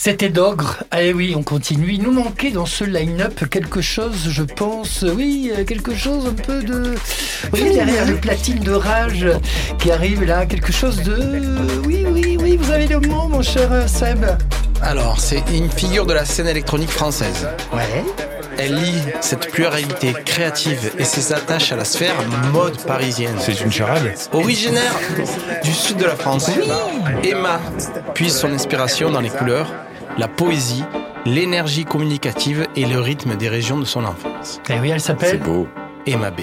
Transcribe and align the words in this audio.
C'était 0.00 0.28
d'ogre. 0.28 0.76
Ah 0.92 1.02
eh 1.02 1.12
oui, 1.12 1.34
on 1.36 1.42
continue. 1.42 1.90
Il 1.90 2.04
nous 2.04 2.12
manquait 2.12 2.52
dans 2.52 2.66
ce 2.66 2.84
line-up 2.84 3.44
quelque 3.50 3.80
chose, 3.80 4.28
je 4.30 4.44
pense. 4.44 5.02
Oui, 5.02 5.50
euh, 5.52 5.64
quelque 5.64 5.92
chose 5.92 6.24
un 6.26 6.40
peu 6.40 6.62
de. 6.62 6.94
Oui, 7.52 7.74
derrière 7.74 8.06
le 8.06 8.14
platine 8.14 8.60
de 8.60 8.70
rage 8.70 9.26
qui 9.80 9.90
arrive 9.90 10.22
là, 10.22 10.46
quelque 10.46 10.72
chose 10.72 11.02
de. 11.02 11.42
Oui, 11.84 12.06
oui, 12.08 12.38
oui, 12.40 12.56
vous 12.56 12.70
avez 12.70 12.86
le 12.86 13.00
mot, 13.00 13.26
mon 13.26 13.42
cher 13.42 13.72
euh, 13.72 13.88
Seb. 13.88 14.24
Alors, 14.82 15.18
c'est 15.18 15.42
une 15.52 15.68
figure 15.68 16.06
de 16.06 16.12
la 16.12 16.24
scène 16.24 16.46
électronique 16.46 16.90
française. 16.90 17.48
Ouais. 17.72 18.04
Elle 18.56 18.76
lie 18.76 19.02
cette 19.20 19.50
pluralité 19.50 20.14
créative 20.24 20.92
et 20.98 21.04
ses 21.04 21.32
attaches 21.32 21.72
à 21.72 21.76
la 21.76 21.84
sphère 21.84 22.14
mode 22.52 22.76
parisienne. 22.84 23.34
C'est 23.38 23.60
une 23.60 23.70
charade 23.70 24.12
Originaire 24.32 24.94
du 25.62 25.72
sud 25.72 25.96
de 25.96 26.04
la 26.04 26.16
France, 26.16 26.50
Emma 27.22 27.60
puise 28.14 28.36
son 28.36 28.52
inspiration 28.52 29.10
dans 29.10 29.20
les 29.20 29.30
couleurs, 29.30 29.68
la 30.18 30.28
poésie, 30.28 30.84
l'énergie 31.24 31.84
communicative 31.84 32.66
et 32.76 32.84
le 32.84 32.98
rythme 33.00 33.36
des 33.36 33.48
régions 33.48 33.78
de 33.78 33.84
son 33.84 34.04
enfance. 34.04 34.60
Eh 34.68 34.78
oui, 34.80 34.90
elle 34.90 35.00
C'est 35.00 35.08
s'appelle. 35.08 35.40
beau. 35.40 35.66
Emma 36.06 36.30
B. 36.30 36.40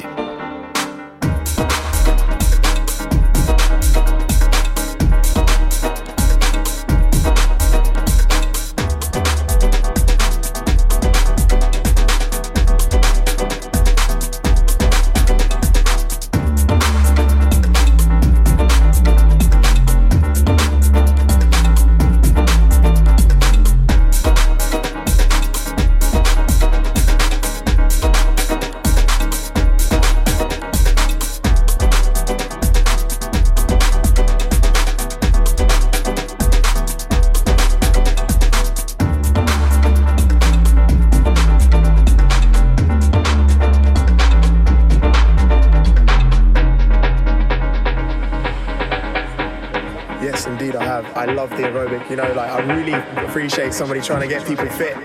really 52.66 52.94
appreciate 52.94 53.74
somebody 53.74 54.02
trying 54.02 54.22
to 54.22 54.28
get 54.28 54.46
people 54.48 54.68
fit. 54.68 54.96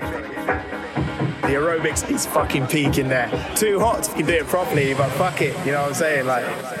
The 1.41 1.57
aerobics 1.57 2.09
is 2.09 2.25
fucking 2.25 2.67
peak 2.67 2.97
in 2.97 3.07
there. 3.07 3.29
Too 3.55 3.79
hot 3.79 4.09
you 4.17 4.25
do 4.25 4.33
it 4.33 4.47
properly, 4.47 4.93
but 4.93 5.09
fuck 5.11 5.41
it. 5.41 5.57
You 5.65 5.73
know 5.73 5.81
what 5.81 5.89
I'm 5.89 5.93
saying? 5.95 6.25
Like. 6.25 6.80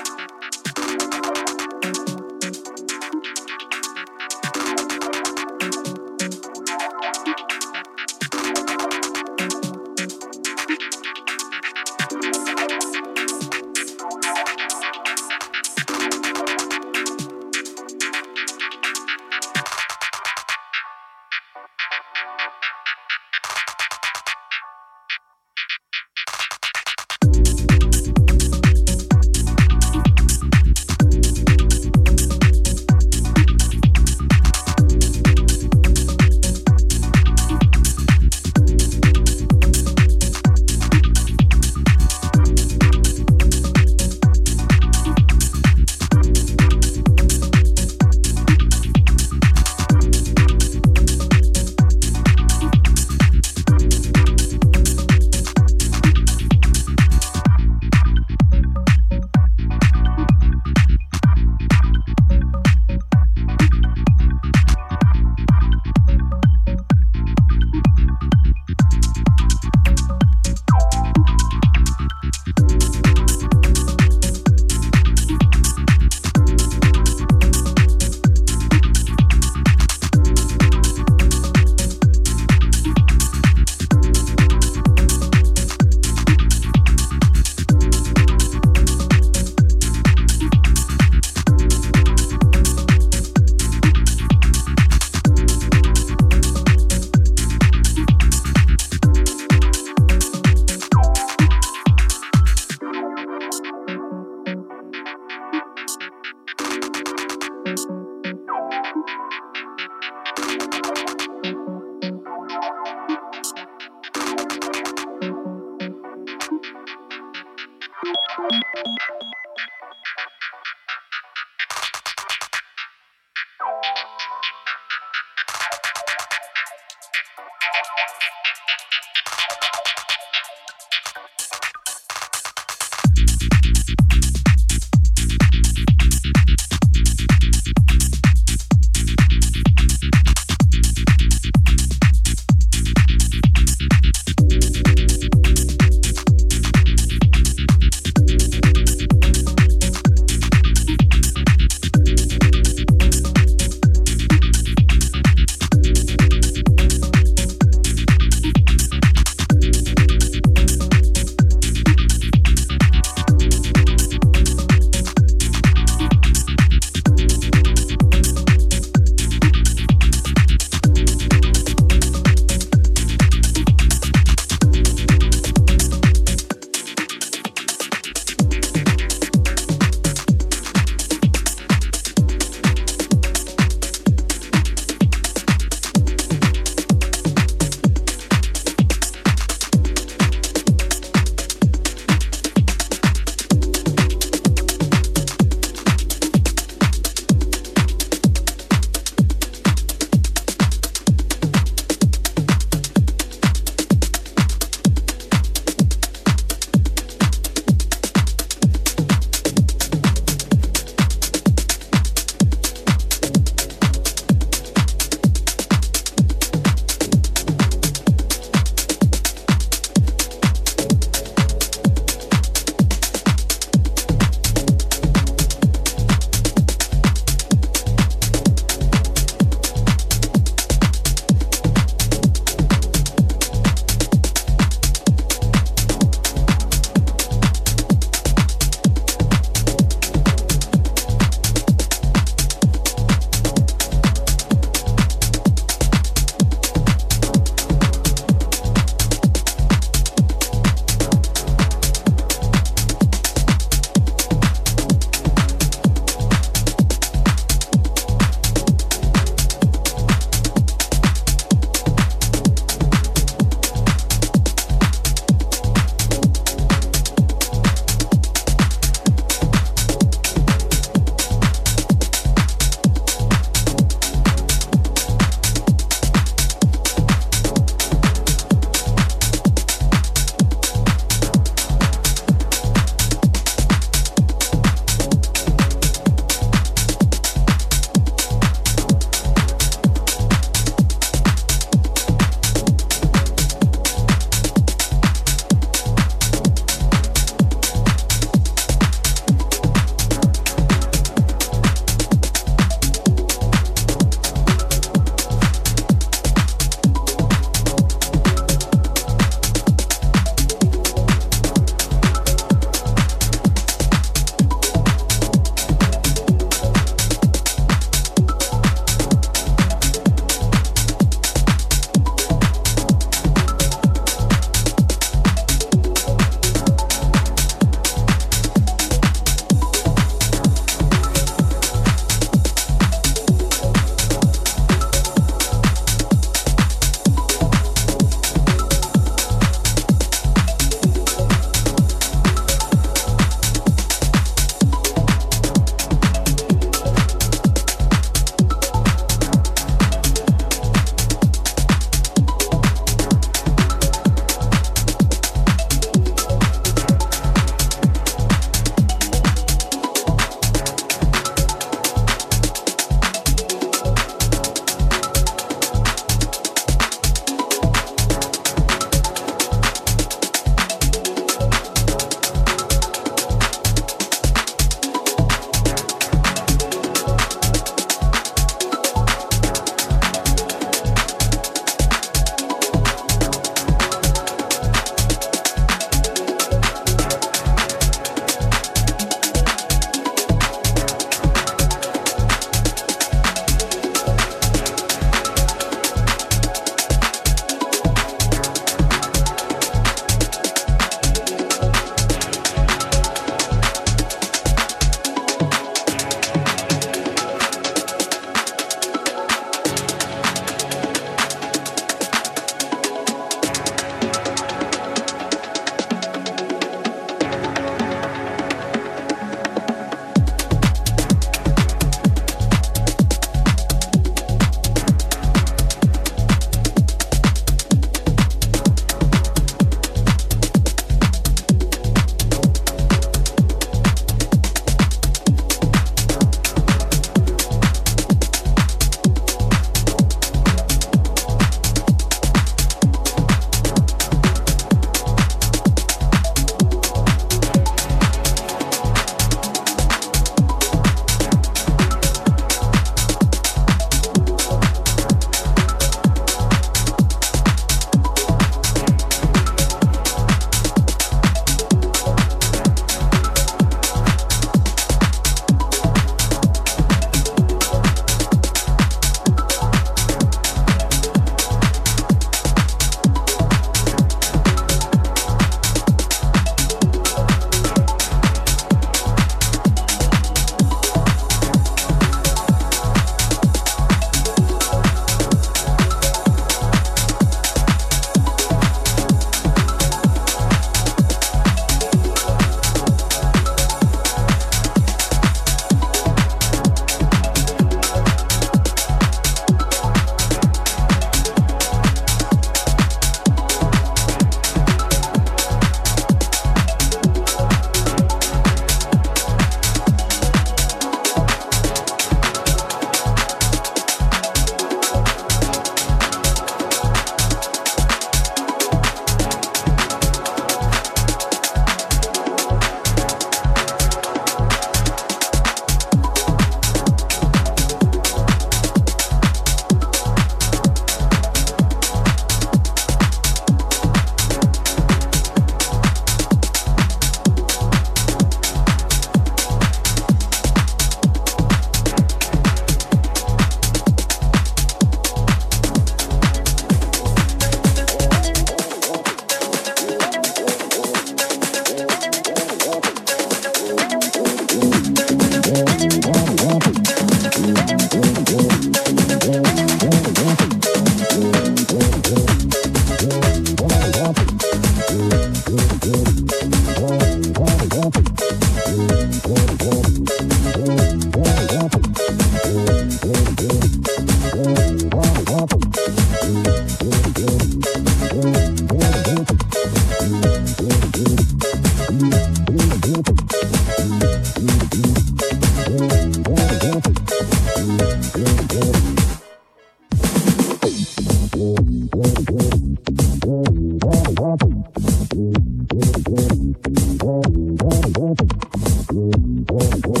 Boom, 599.51 599.81
boom. 599.81 600.00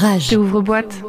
Rage. 0.00 0.32
ouvre 0.36 0.62
boîte. 0.62 1.02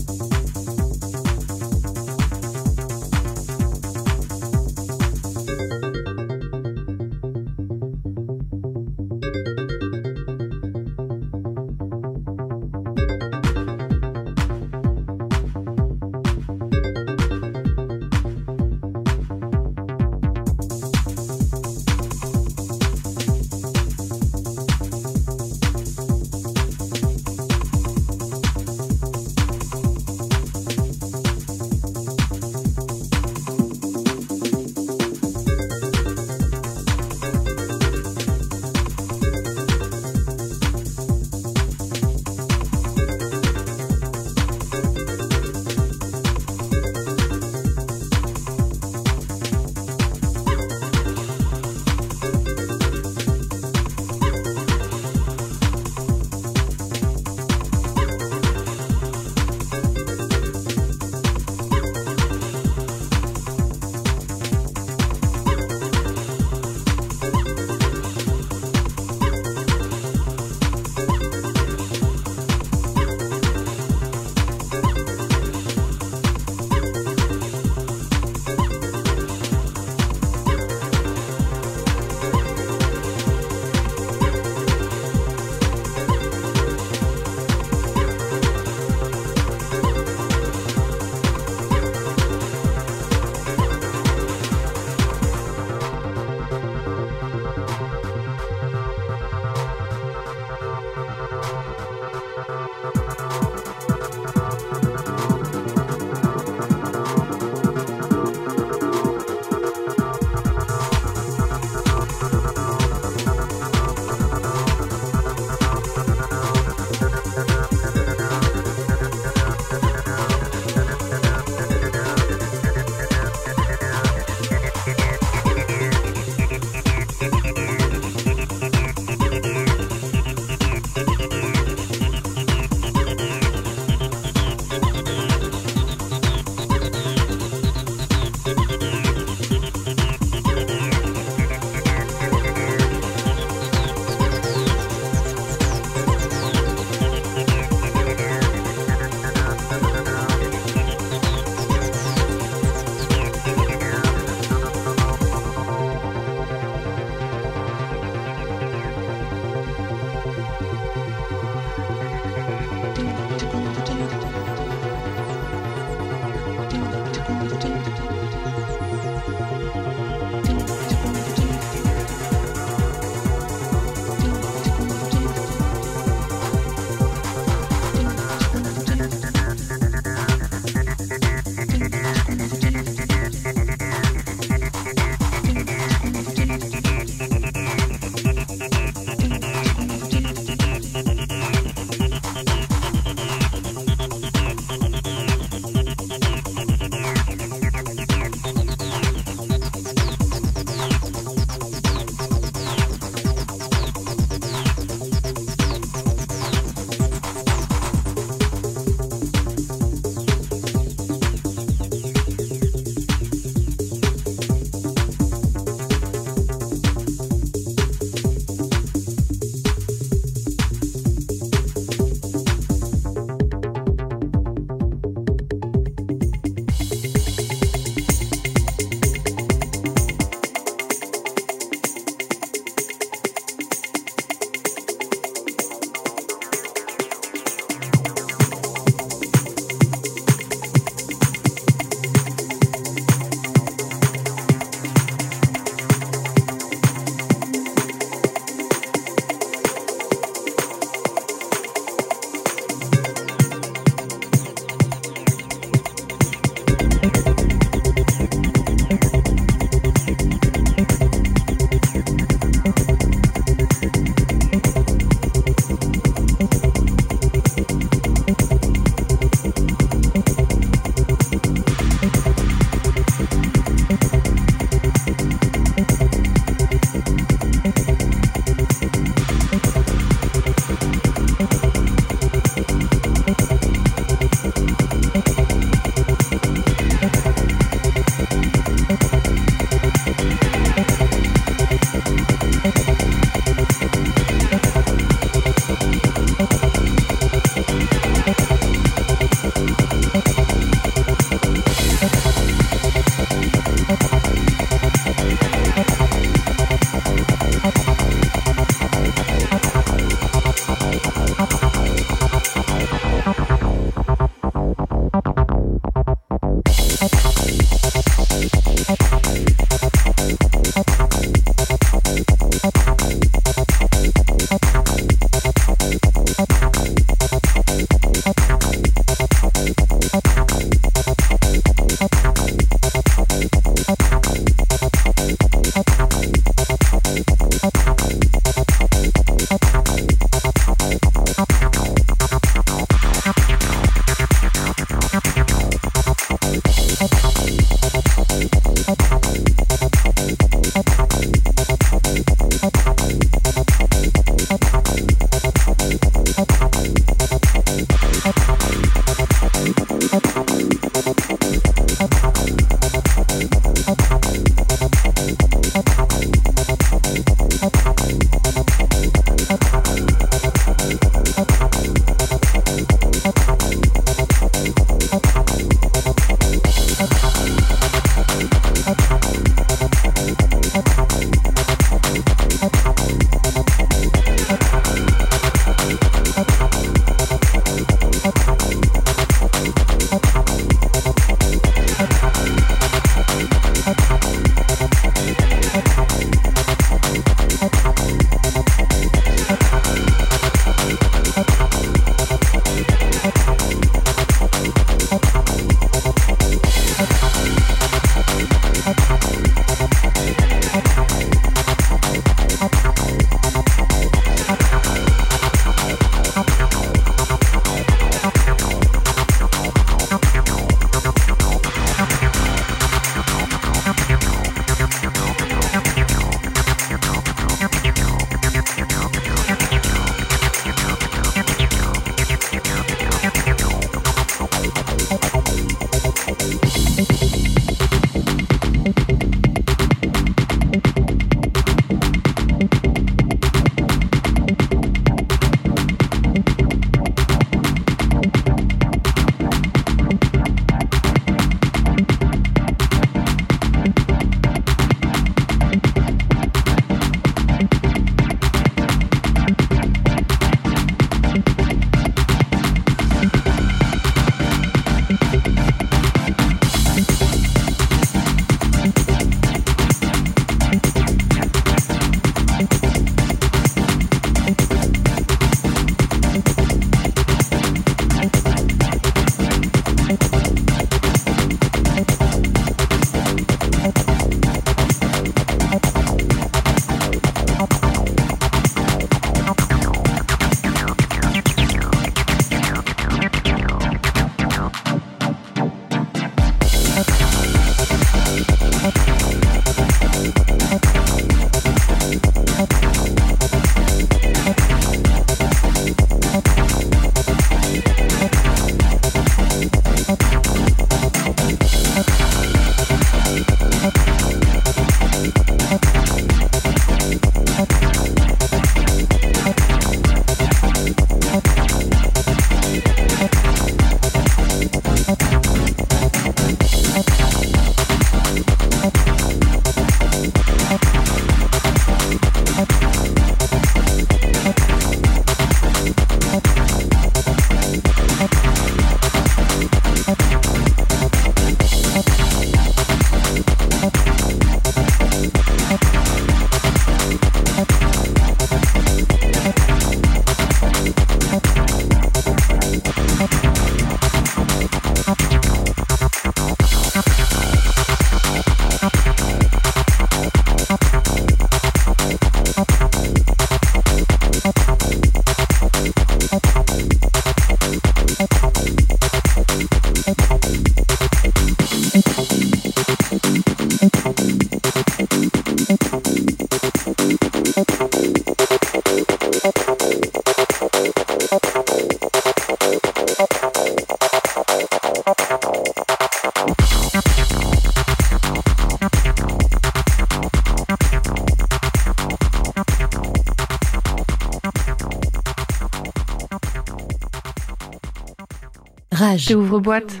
Rage. 599.28 599.36
Ouvre 599.36 599.58
boîte. 599.60 600.00